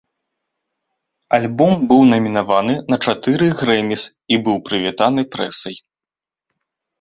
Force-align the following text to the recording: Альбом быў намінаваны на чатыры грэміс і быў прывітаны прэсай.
Альбом 1.37 1.73
быў 1.91 2.01
намінаваны 2.13 2.75
на 2.93 2.97
чатыры 3.05 3.47
грэміс 3.61 4.03
і 4.35 4.41
быў 4.49 4.57
прывітаны 4.71 5.21
прэсай. 5.37 5.77